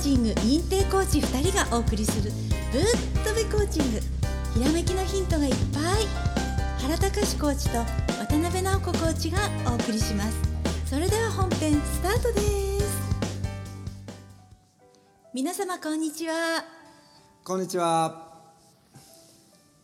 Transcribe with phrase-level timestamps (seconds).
[0.00, 2.30] ーチング認定コーチ2人がお送りする
[2.72, 2.82] ぶっ
[3.22, 4.00] とべコーチング。
[4.54, 5.82] ひらめきのヒントがいっぱい。
[6.80, 7.78] 原隆コーチと
[8.18, 10.38] 渡辺直子コーチがお送りします。
[10.86, 12.50] それでは本編スタートです。
[15.34, 16.64] 皆様こんにちは。
[17.44, 18.28] こんにちは。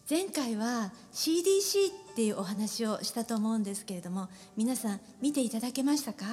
[0.08, 6.24] 前回は CDC っていうお話をしたと思うんですけれども皆さん見ていただけましたか？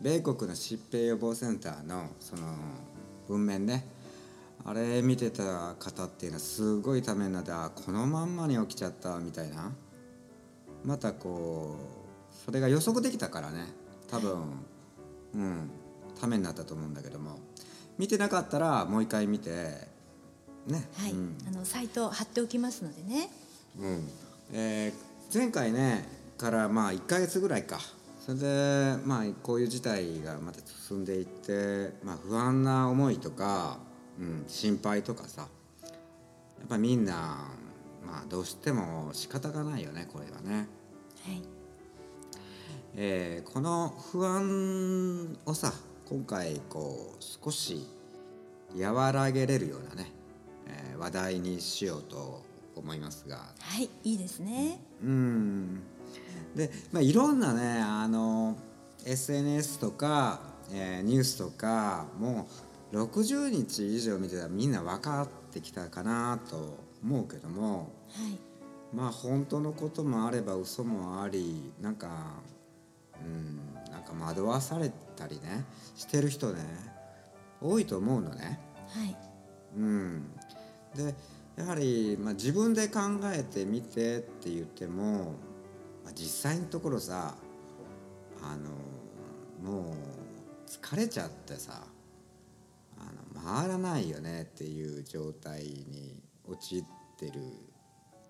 [0.00, 2.42] 米国の疾病予防センターのその
[3.28, 3.86] 文面ね。
[4.64, 9.72] あれ見てた方っていうのはすごいためになってあこのまんまに起きちゃったみたいな。
[10.84, 13.66] またこうそれが予測できたからね。
[14.08, 14.32] 多分、
[15.34, 15.70] うん
[16.20, 17.38] ためになったと思うんだけども。
[17.98, 19.50] 見てなかったらもう一回見て
[20.66, 20.88] ね。
[20.96, 21.36] はい、うん。
[21.48, 23.30] あのサイトを貼っておきますのでね。
[23.78, 24.08] うん。
[24.52, 26.06] えー前回ね
[26.38, 27.80] からまあ1ヶ月ぐらいか
[28.26, 33.78] それでまあこういう事態がまた進んでいって、まあ、不安な思いとか、
[34.18, 35.42] うん、心配とかさ
[36.58, 37.12] やっぱみんな
[38.04, 40.66] まあどうしても仕方がないよねこれはね。
[41.24, 41.42] はい。
[42.96, 45.72] えーこの不安をさ
[46.08, 47.86] 今回こう少し
[48.76, 50.10] 和らげれるようなね、
[50.66, 52.42] えー話題にしようと
[52.74, 53.36] 思いますが。
[53.60, 54.80] はいいいですね。
[55.00, 55.82] うん
[56.56, 58.56] で、まあ、いろんなねあの
[59.04, 60.40] SNS とか、
[60.72, 62.48] えーニュースとかも
[62.92, 68.38] う60日以上見てたらみんな分かってきたかなと思うけどもはい。
[68.92, 72.08] まあ本当のこともあれば嘘もありなんか
[73.22, 73.60] うん
[73.92, 75.64] なんか惑わされたりね
[75.96, 76.62] してる人ね
[77.60, 78.58] 多いと思うのね。
[78.88, 79.16] はい。
[79.76, 80.30] うん、
[80.94, 81.14] で
[81.56, 85.34] やはり、まあ、自分で考えてみてって言っても、
[86.06, 87.34] まあ、実際のところさ
[88.40, 88.70] あの
[89.68, 89.94] もう
[90.68, 91.82] 疲れちゃってさ
[92.96, 96.84] あの回らないよねっていう状態に陥っ
[97.18, 97.32] てる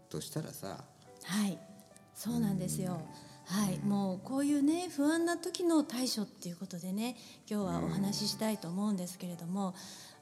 [0.08, 0.84] としたらさ
[1.24, 1.58] はい。
[2.14, 2.98] そうなんですよ
[3.46, 7.16] はいもうこういうね不安な時の対処っていうことでね
[7.48, 9.74] 今日はお話ししたいと思うんですけれども、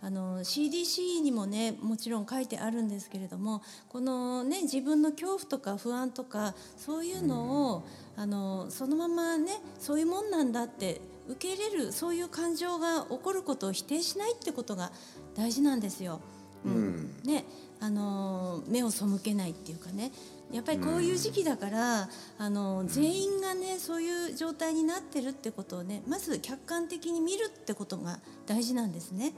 [0.03, 14.93] あの CDC にもねもちろん書いてあるんですけれどもこのね自分の恐怖とか不安とかそういうのを、あのそのままねそういうもんなんだって受け入れるそういう感情が起こることを否定しないってことが
[15.35, 16.21] 大事なんですよ。
[16.67, 17.15] うん。
[17.25, 17.45] ね
[17.81, 20.11] あの目を背けないっていうかね
[20.54, 29.32] やっぱりこういう時期だから、あの全員がねそういう状態になってるってことをねまず客観的に見るってことが大事なんですね。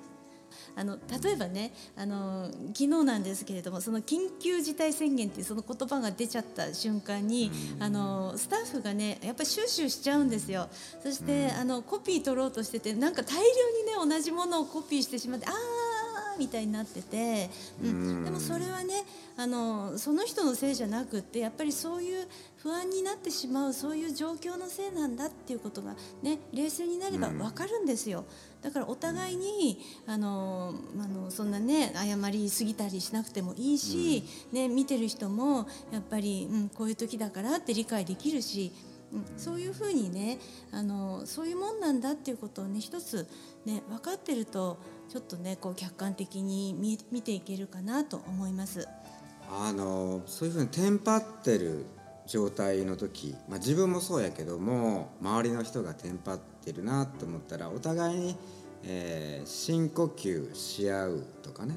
[0.75, 7.51] あの例えばねあの昨日なんですけれどもその緊急事態宣言っていうその言葉が出ちゃった瞬間に、
[7.81, 10.69] あのスタッフがねやっぱりシューシューしちゃうんですよ。
[11.03, 13.41] そして、あのコピー取ろうとしててなんか大量
[14.03, 15.86] にね同じものをコピーしてしまってあー
[16.39, 17.51] みたいになってて、
[17.83, 19.05] うん、でもそれはね
[19.37, 22.27] あのその人のせいじゃなくってやっぱりそういう
[22.63, 28.25] 不安になってしまうそういう状況のせいなんだっていうことがね冷静になれば分かるんですよ。
[28.63, 38.73] だからお互いにあのあのそんなね謝りすぎたりしなくてもいいし、ね、見てる人もやっぱり、うん、こういう時だからって理解できるし、
[39.13, 40.39] うん、そういうふうにね
[40.73, 43.29] あのそういうもんなんだっていうことをね一つ
[43.65, 48.89] ね分かってるとちょっとねこう客観的に見見ていけるかなと思います。
[49.49, 51.87] あのそういうふうにテンパってる
[52.27, 58.37] 状態の時、まあ、自分もそうやけども周りの人がテンパってるなと思ったらお互いに、
[58.85, 61.77] えー深呼吸し合うとかね。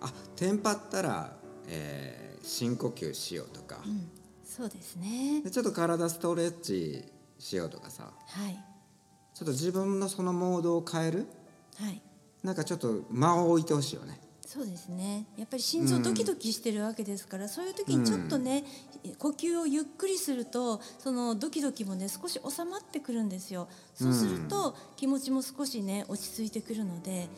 [0.00, 1.36] あテンパったら、
[1.68, 4.10] えー深呼吸しようとか、うん、
[4.44, 5.42] そうですね。
[5.42, 7.04] でちょっと体ストレッチ
[7.38, 8.12] しようとかさ。
[8.26, 8.58] はい。
[9.34, 11.26] ちょっと自分のそのモードを変える。
[11.76, 12.02] はい
[12.42, 14.20] なんかちょっと間を置いてほしいよね。
[14.52, 15.24] そうですね。
[15.38, 18.64] やっぱり心臓ドキドキしてるわけですから、そういう時にちょっとね、
[19.18, 23.68] 呼吸をゆっくりするとそのドキドキもね少し収まってくるんですよ。
[23.94, 27.28] そうすると、気持ちも少しね落ち着いてくるので、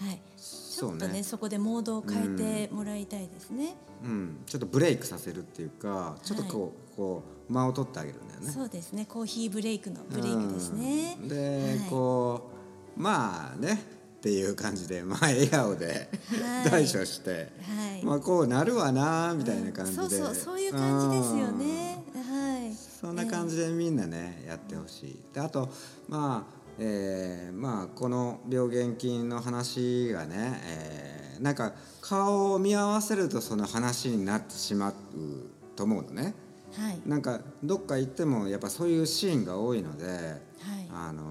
[0.00, 3.76] はい、ちょっとねねそこでモードを変えてもらいたいですね。
[4.02, 8.50] うん、ちょっとブレイクさせるっていうかちょっとこう,、こう間を取ってあげるんだよね。
[8.50, 9.06] そうですね。
[9.06, 11.16] コーヒーブレイクのブレイクですね。
[11.20, 11.28] うん。
[11.28, 11.88] で、はい。
[11.88, 12.50] こ
[12.96, 13.93] うまあね
[14.24, 15.92] っていう感じで、まあ、笑顔では
[16.66, 17.36] い対処して、は
[18.00, 22.02] いまあこうなるわなみたいな感じで、そうそうそういう感じですよね。
[22.14, 22.72] はい。
[22.74, 25.18] そんな感じでみんなねやってほしい。
[25.34, 25.68] であと
[26.08, 34.94] まあ、えーまあこの病原菌の話がね、えーなんか顔を見合わせるとその話になってしまう
[35.76, 36.34] と思うのね。
[36.78, 37.00] はい。
[37.04, 40.38] なんかどっか行ってもやっぱそういうシーンが多いので、はい。
[40.90, 41.24] あのー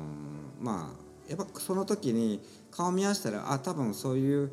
[0.62, 2.42] まあやっぱその時に
[2.75, 4.52] 顔見合わせたらあ多分そういう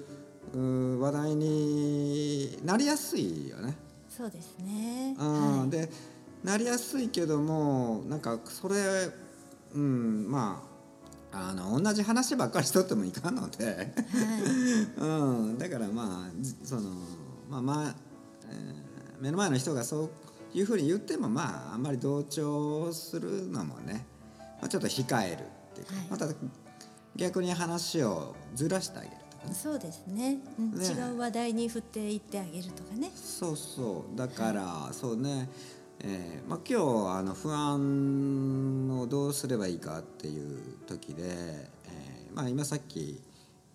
[0.55, 3.77] う話題になりやすいよね。
[4.09, 5.15] そうですね。
[5.19, 5.91] うんはい、で
[6.43, 8.77] なりやすいけどもなんかそれ
[9.75, 10.63] うんま
[11.33, 13.93] ああの同じ話ばっかりしとってもいかんので、はい、
[14.99, 16.91] うん、だからまあじその
[17.49, 17.95] まあまあ、
[18.51, 18.91] えー
[19.21, 20.05] 目の前の人がそ
[20.55, 24.07] ういうふうに言ってもまああんまり同調するのもね、
[24.61, 26.27] まあ、ちょっと控えるっていうか、はいまた
[27.17, 29.55] 逆に話をずらしてあげるとかね。
[29.55, 30.87] そうですね,うん、ね。
[30.87, 33.11] 違う話題に振っていってあげるとかね。
[33.15, 34.17] そうそう。
[34.17, 35.49] だから、そうね、
[36.01, 36.79] えーまあ、今
[37.13, 43.21] 日あの不安をどうすればいいかっていう時で、えーまあ、今さっき、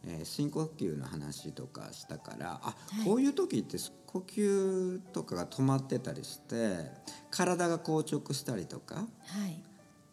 [0.08, 3.06] えー深呼吸の話とかしたからあ、はい。
[3.06, 6.92] こういう時って呼吸とかが止まってたりして
[7.32, 9.02] 体が硬直したりとかは
[9.48, 9.62] い、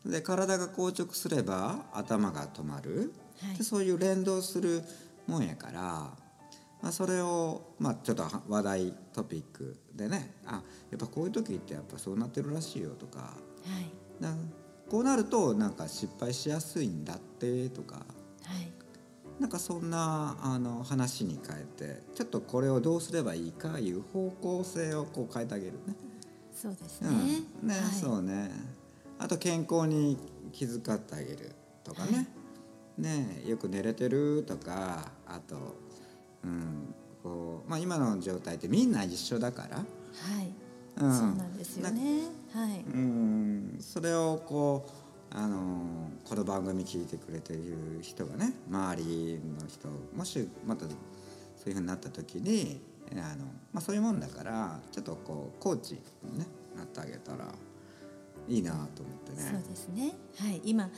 [0.05, 3.59] で体が硬直すれば頭が止まる、はい。
[3.59, 4.83] でそういう連動する
[5.27, 13.21] もんやから、まあ、それを、まあ、ちょっとは話題トピックでねあやっぱこういう時ってやっぱそうなってるらしいよとか。
[13.21, 13.35] は
[13.81, 14.35] い、な
[14.91, 17.97] こうなるとなんか失敗しやすいんだってとか。
[17.97, 18.03] は
[18.59, 18.73] い、
[19.41, 25.95] なんかそんなあの話に変えてちょっとこれをどうすればいいかいう方向性をこう変えてあげるね。
[26.53, 27.09] そうですね。
[27.63, 28.51] うん、ね、はい、そうね
[29.23, 30.19] あと健康に
[30.53, 31.55] 気遣ってあげる
[31.85, 32.23] とかね、は
[32.99, 33.03] い。
[33.03, 35.77] ねよく寝れてるとかあと、
[36.45, 39.85] うんこうまあ、今の状態ってみんな一緒だから、は
[40.43, 40.53] い、
[40.97, 42.23] うん、そうなんですよね。
[42.53, 43.77] はい、うん。
[43.81, 44.89] それをこ
[45.33, 50.89] うあのこの番組聞いてくれてる人がね周りの人もしまたそ
[51.67, 52.81] ういうふうになった時に
[53.13, 56.47] あの、まあ、そういうもんだからちょっとこうコーチに、ね、
[56.77, 57.47] なってあげたら
[58.49, 59.63] いいなと思ってそう。
[59.69, 60.15] ですね。
[60.39, 60.91] はい、今。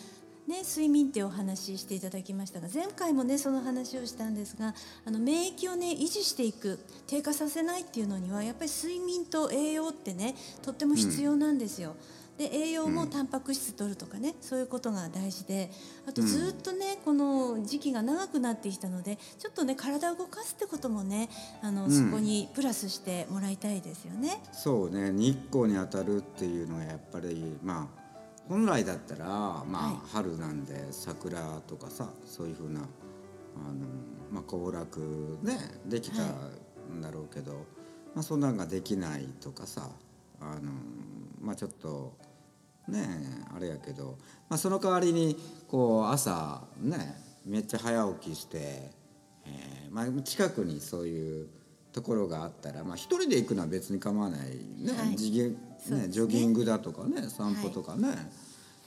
[0.47, 4.75] ね、睡眠ってお話ししていただきましたが前回もねその話をしたんですが
[5.07, 11.97] あの免疫をね維持していく低下させないっていうのにはやっぱり睡眠と栄養ってねとっても必要なんですよ。
[12.39, 15.71] で栄養もタンパク質取るとかね、そういうことが大事で
[16.07, 21.29] あとずっとね、この時期が長くなってきたのでちょっとね体を動かすってこともね
[21.63, 21.91] あの、ん。
[21.91, 24.41] そこにプラスしてもらいたいですよね。
[24.53, 28.05] そうね日光に当たるっていうのはやっぱりまあ
[28.49, 29.97] 本来だったらまあ、はい。
[30.13, 32.85] 春なんで桜とかさそういうふうなあ
[33.73, 33.87] の
[34.33, 36.23] まあ行楽ねできた
[36.93, 37.53] んだろうけど、
[38.15, 39.89] まあそんなんができないとかさ
[40.41, 40.73] あの
[41.41, 42.13] まあちょっと
[42.89, 45.37] ねあれやけど、まあ、その代わりに
[45.69, 47.17] こう朝ね
[47.47, 48.59] めっちゃ早起きして、
[49.47, 51.49] えーまあ、近くにそういう
[51.93, 54.49] ところがあったら、まあ、一人で行くのは別に構わない
[54.79, 55.11] ね,、はい。
[55.11, 56.09] ねね。
[56.09, 58.09] ジョギングだとかね散歩とかね、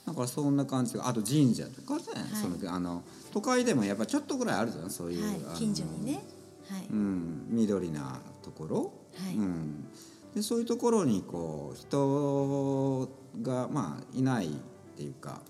[0.06, 0.96] だからそんな感じ。
[0.96, 2.02] があと神社とかね、
[2.34, 3.02] そのあの
[3.32, 4.90] 都会でもやっぱちょっとぐらいあるじゃん。
[4.90, 5.56] そういう、はい。
[5.56, 6.20] 近所にね。
[6.68, 9.36] はい、うん、緑なところ、はい。
[9.36, 9.86] うん、
[10.34, 13.08] でそういうところにこう人
[13.42, 14.50] がまあいないっ
[14.96, 15.40] ていうか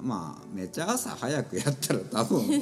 [0.00, 2.58] まあめっちゃ朝早くやったら多分ね、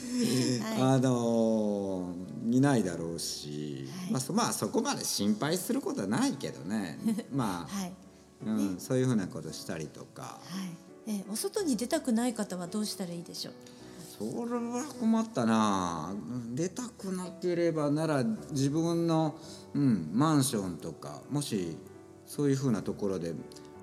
[0.80, 2.14] あの
[2.50, 4.12] いないだろうし、はい。
[4.12, 6.98] まあそまあそこまで心配することはないけどね。
[7.32, 7.92] まあ、はい。
[8.46, 10.22] うんそういうふうなことしたりとか。
[10.22, 10.38] は
[11.06, 13.54] い、えお外に出たくない方はどうしたらいいでしょう？
[14.18, 16.14] それは困ったな。
[16.54, 19.34] 出たくなければなら自分の、
[19.74, 21.76] うん、マンションとかもし
[22.26, 23.34] そういうふうなところで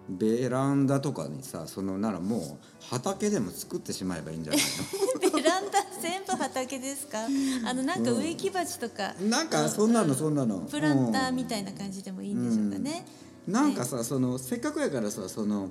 [0.09, 2.41] ベランダとかにさそのならもう
[2.89, 4.61] 畑でも作ってしまえばいいんじゃない
[5.31, 7.19] ベランダ全部畑ですか？
[7.65, 10.59] あのなんか植木鉢とか、のなんかそんなのそんなの。
[10.59, 13.05] プランターみたいな感じでもいいんでしょうかね。
[13.47, 13.53] うん。
[13.53, 15.69] なんかさそのせっかくやからさその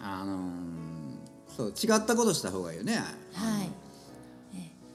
[0.00, 0.82] あのー
[1.54, 2.94] そう違ったことした方がいいよね。
[3.34, 3.61] はい。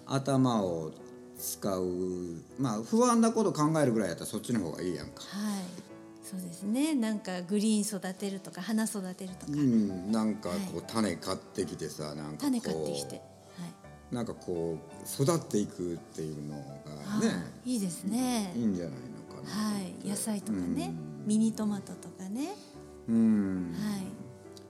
[0.08, 0.92] 頭を
[1.38, 1.86] 使う
[2.58, 5.88] まあ不安なこと考えるぐらいやったらそっちの方がいいやんかはい。
[6.24, 6.94] そうですね。
[6.94, 13.22] なんかグリーン育てるとか花育てるとか、うん、なんかはいこう種買ってきてさなんか種買ってきて、は
[14.12, 14.16] い。
[14.16, 18.62] なんかこう育っていくっていうのあがねーいいですねい。
[18.62, 20.08] いんじゃないのかなはい。
[20.08, 20.94] 野菜とかね、
[21.26, 22.56] ミニトマトとかね。
[23.08, 24.18] うん、はい。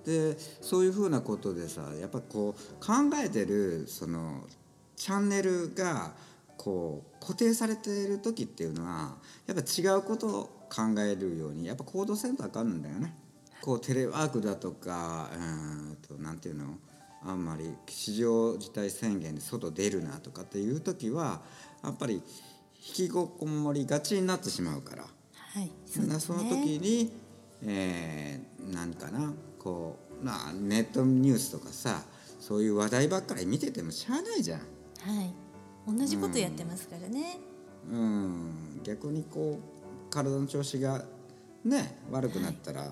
[0.08, 4.44] でそういうふうなことでさやっぱこう考えてるその
[4.98, 6.12] チャンネルが
[6.58, 13.16] こう固定されている時っていうのはやっぱ違うことを考えるようにやっぱ行動せんとあかんんだよね。
[13.62, 16.66] こうテレワークだとかうんとなんていうの
[17.24, 21.42] あんまり市場事態宣言で外出るなとかっていう時は
[21.84, 25.04] やっぱり引きこもりがちになってしまうから。
[25.04, 25.72] はい。
[25.86, 26.20] そね。
[26.20, 27.12] その時に、
[27.64, 32.04] えー、何かなこう、まあ、ネットニュースとかさ
[32.40, 34.62] そういう話題ばっかり見ててもしゃあないじゃん
[35.08, 35.34] はい。
[35.88, 37.40] 同じことやってますからね、
[37.90, 38.82] うん。
[38.84, 41.06] 逆にこう体の調子が
[41.64, 42.92] ね悪くなったら、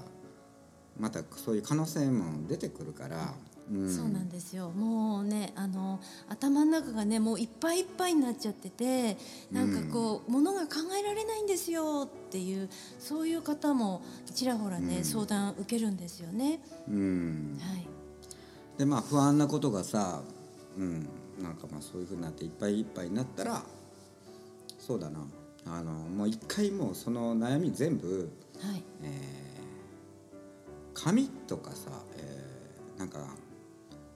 [0.98, 3.34] またそういう可能性も出てくるから、
[3.70, 4.70] うん、そうなんですよ。
[4.70, 9.18] もうねあの頭の中がねもういっぱいいっぱいになっちゃってて
[9.52, 12.70] なんかこう、ものが考えられないんですよっていう
[13.00, 14.02] そういう方も
[14.34, 16.62] ちらほらね、相談受けるんですよね。
[16.88, 17.60] うん。
[17.60, 17.88] はい。
[18.78, 20.22] でまあ不安なことがさ、
[20.78, 21.10] うん、
[21.42, 23.64] なんかまあそういうふうになっていっぱいいっぱいになったら
[24.80, 25.20] そうだな。
[25.68, 28.84] あのもう一回もうその悩み全部、はい。
[29.04, 29.46] えー
[30.94, 33.20] 紙とかさ、えーなんか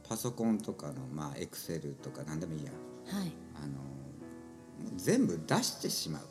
[0.07, 2.71] パソコンとかのまあエクセルとか何でもいいや。
[3.11, 3.31] はい。
[3.55, 3.73] あの
[4.95, 6.21] 全部出してしまう、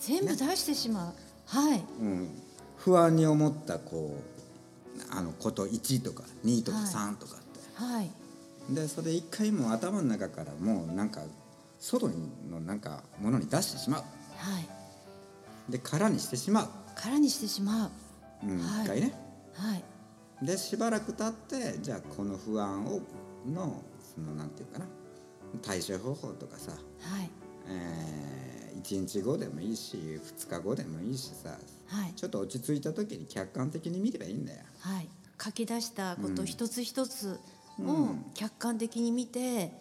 [0.00, 1.14] 全部出してしまう、
[1.46, 1.84] はい。
[2.00, 2.28] うん、
[2.76, 6.86] 不安に思ったこうあのこと1とか2とかはい。
[6.86, 7.44] 3とかって。
[7.74, 8.10] はい
[8.70, 11.22] でそれ一回もう頭の中からもうなんか
[11.78, 12.08] 外
[12.50, 14.00] のなんかものに出してしまう。
[14.00, 14.68] はい。
[15.70, 17.90] で空にしてしまう、空にしてしまう。
[18.46, 18.84] うんはい。
[18.84, 19.14] 一回ね。
[19.54, 19.84] はい。
[20.42, 23.00] でしばらく経ってじゃあこの不安を
[23.46, 23.82] の
[24.14, 24.86] そのなんていうかな。
[25.62, 26.76] 対処方法とかさ、は
[27.22, 27.30] い。
[27.68, 31.50] えー、1日後でもいいし2日後でもいいしさ。
[31.86, 32.12] はい。
[32.14, 34.64] ちょっと落ち着いた時に客観的に見ればいいんだよ。
[34.80, 35.08] はい。
[35.42, 37.38] 書き出したこと一つ一つをうん
[38.34, 39.72] 客観的に見て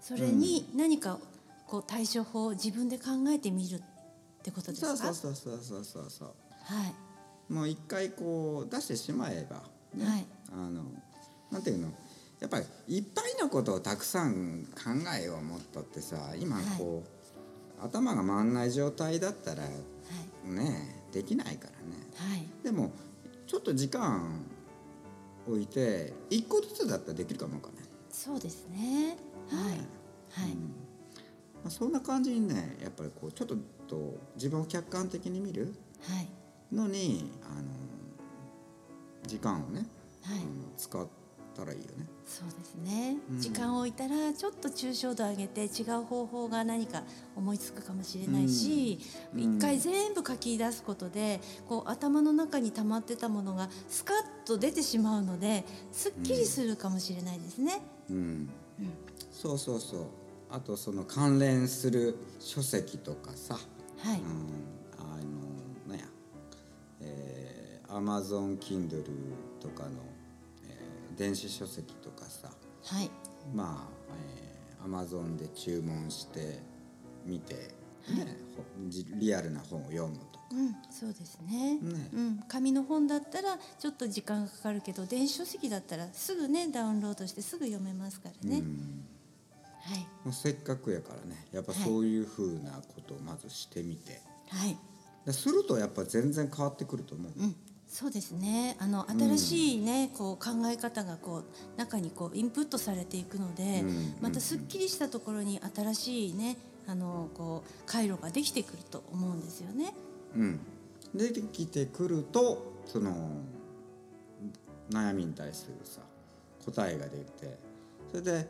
[0.00, 1.18] それに何か
[1.66, 3.80] こう対処法を自分で考えてみるっ
[4.42, 4.96] てことですか？
[4.96, 6.28] そうそうそうそうそうそう
[6.64, 7.52] はい。
[7.52, 9.62] もう一回こう出してしまえば、
[9.94, 10.06] ね。
[10.06, 10.26] はい。
[10.52, 10.84] あの
[11.50, 11.92] なんていうの？
[12.40, 12.58] やっぱ
[12.88, 17.04] りいっぱいのことをたくさん考えよう思ったってさ今こ
[17.80, 20.50] う、頭が回んない状態だったらはい。
[20.50, 22.32] ねできないからね。
[22.32, 22.46] はい。
[22.64, 22.90] でも
[23.46, 24.44] ちょっと時間
[25.46, 29.16] 置いて一個ずつだったらできるかもわかんない、そうですね。
[29.50, 29.72] はい。
[29.72, 29.88] ね。
[30.30, 30.50] はい。
[30.52, 30.58] うん。
[31.62, 33.56] まあ、そんな感じにねやっぱりこうちょっと
[33.88, 36.74] と自分を客観的に見るはい。
[36.74, 37.68] のにあの
[39.26, 39.86] 時間をね、
[40.22, 40.38] はい。
[40.38, 41.06] うん使っ
[41.54, 42.06] たらいいよね。
[42.26, 43.40] そうですね、うん。
[43.40, 47.02] 時間を置いたらちょっと抽象度上げて違う方法が何か
[47.36, 48.98] 思いつくかもしれないし、
[49.34, 49.56] うん。
[49.58, 54.16] 一回全部書き出すことでこう頭の中に溜まってたものがスカッ
[54.46, 57.82] と出てしまうのですっきりするかもしれないですね。
[58.08, 58.50] うん、うん。
[59.32, 60.00] そうそうそう。
[60.50, 64.26] あとその関連する書籍とかさ、はい、うん、
[64.98, 66.06] あのなんや。
[67.00, 69.04] えー、Amazon Kindle
[69.60, 70.09] とかの、えー
[71.20, 72.48] 電子書籍とかさ
[72.82, 73.10] はい、
[73.54, 73.92] まあ、
[74.32, 76.62] えー、Amazon で注文して
[77.26, 80.46] みて、ねほじリアルな本を読むとか。
[80.50, 81.74] うん、そうですね。
[81.74, 82.08] ね。
[82.14, 88.60] うん、紙の本だったらちょっと時間がかかるけど電子書籍だったらすぐねダウンロードしてすぐ読めますからね。
[88.60, 89.04] うん。
[89.82, 89.98] はい。
[90.24, 91.82] もうせっかくやからねやっぱはい。
[91.82, 94.78] そういうふうなことをまずしてみて、はい。
[95.26, 97.54] でするとやっぱ全然変わってくると思う、うん、
[97.90, 98.76] そうですね。
[98.78, 101.44] あの新しいね、こう考え方がこう
[101.76, 104.14] 中にこうインプットされていくので、うん。
[104.20, 106.56] またすっきりしたところに新しいね、
[106.86, 109.92] あのこう回路ができてくると思うんですよね。
[110.36, 110.60] うん、
[111.16, 113.30] 出てきてくるとその
[114.88, 116.00] 悩みに対するさ
[116.64, 117.58] 答えが出て
[118.10, 118.48] それで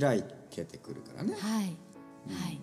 [0.00, 1.34] 開けてくるからね。
[1.34, 2.60] はい、はい、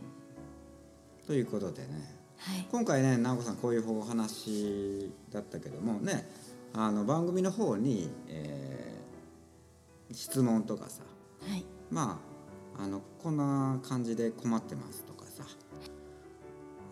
[1.27, 6.27] ということでねはい、今回ね直子さんこういうお話だったけどもね
[6.73, 8.91] あの番組の方に、えー
[10.13, 11.03] 質問とかさ
[11.49, 12.19] はい、ま
[12.77, 15.45] ああのこんな感じで困ってますとかさ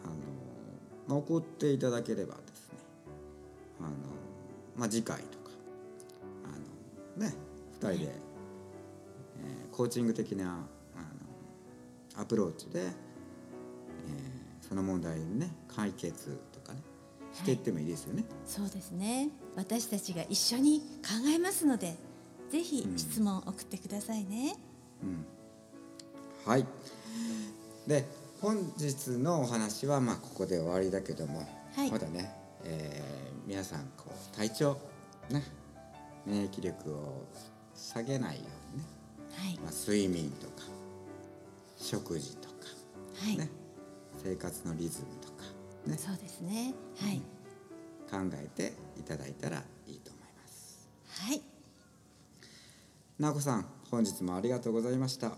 [0.06, 0.14] あの、
[1.06, 2.78] まあ、送っていただければですね
[3.82, 3.90] あの、
[4.78, 5.50] まあ、次回とか
[6.46, 7.34] あのね
[7.82, 11.00] 2人で、えーコーチング的なあ
[12.18, 13.09] のアプローチで、えー
[14.70, 16.82] その問題にね解決とかね
[17.34, 18.24] していってもいいですよね。
[18.46, 19.30] そうですね。
[19.56, 21.96] 私たちが一緒に考えますので、
[22.52, 24.56] ぜひ質問を送ってくださいね。
[26.46, 26.66] はい。
[27.88, 28.06] で
[28.42, 32.32] 本日のお話はまあここで終わりだけども、はいまだね、
[32.64, 34.78] えー皆さんこう体調
[35.32, 35.44] ね
[36.24, 37.26] 免疫力を
[37.74, 38.88] 下げないようにね、
[39.36, 40.68] はい、まあ、睡眠とか
[41.78, 42.56] 食事とか、
[43.26, 43.50] はい、ね
[44.24, 45.44] 生活のリズムとか
[45.86, 46.74] ねそうですね。
[47.02, 47.22] はい、
[48.10, 50.90] 考えていただいたらいいと思います。
[51.08, 51.42] はい、
[53.18, 55.32] 直子さん本日もありがとうございました。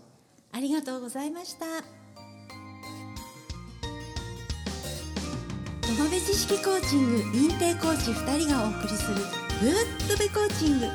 [0.54, 1.66] ありがとうございました。
[5.86, 9.14] 友部知識コーチング認定コーチ2人がお送りする
[9.60, 10.86] 「ぶーっとべコーチング」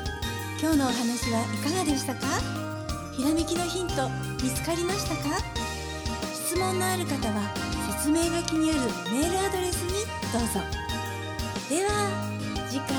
[0.60, 2.26] 今日のお話はいかがでしたか？
[3.16, 4.08] ひらめきのヒント
[4.42, 5.38] 見つかりましたか？
[6.34, 7.54] 質問のある方は
[7.98, 10.60] 説明書きにあるメールアドレスにどうぞ。
[11.68, 11.90] では
[12.68, 12.96] 次回